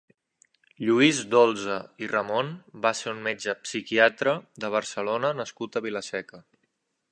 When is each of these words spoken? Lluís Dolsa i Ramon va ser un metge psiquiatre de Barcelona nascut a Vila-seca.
Lluís 0.85 1.19
Dolsa 1.33 1.75
i 2.05 2.07
Ramon 2.13 2.49
va 2.87 2.93
ser 3.01 3.13
un 3.17 3.21
metge 3.29 3.55
psiquiatre 3.67 4.35
de 4.65 4.75
Barcelona 4.79 5.35
nascut 5.43 5.77
a 5.81 5.87
Vila-seca. 5.91 6.45